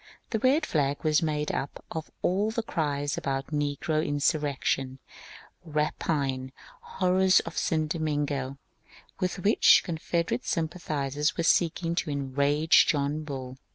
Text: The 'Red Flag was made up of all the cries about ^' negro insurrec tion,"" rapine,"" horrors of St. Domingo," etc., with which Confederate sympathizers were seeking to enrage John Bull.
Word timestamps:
The 0.31 0.39
'Red 0.39 0.65
Flag 0.65 1.03
was 1.03 1.21
made 1.21 1.51
up 1.51 1.85
of 1.91 2.09
all 2.23 2.49
the 2.49 2.63
cries 2.63 3.19
about 3.19 3.45
^' 3.47 3.49
negro 3.77 4.03
insurrec 4.03 4.63
tion,"" 4.63 4.97
rapine,"" 5.63 6.53
horrors 6.97 7.39
of 7.41 7.55
St. 7.55 7.87
Domingo," 7.91 8.57
etc., 8.57 8.57
with 9.19 9.39
which 9.43 9.83
Confederate 9.85 10.43
sympathizers 10.43 11.37
were 11.37 11.43
seeking 11.43 11.93
to 11.93 12.09
enrage 12.09 12.87
John 12.87 13.23
Bull. 13.23 13.59